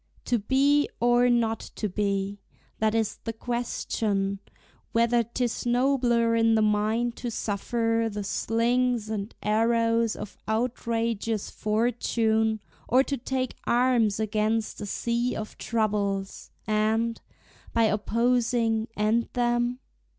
[0.25, 2.39] To be, or not to be,
[2.79, 4.39] that is the question
[4.93, 11.51] Whether 't is nobler in the mind to suffer The slings and arrows of outrageous
[11.51, 17.21] fortune, Or to take arms against a sea of troubles, And,
[17.71, 19.77] by opposing, end them?